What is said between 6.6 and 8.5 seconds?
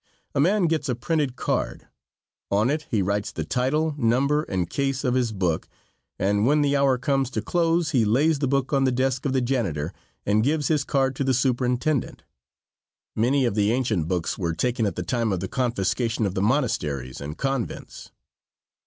the hour comes to close he lays the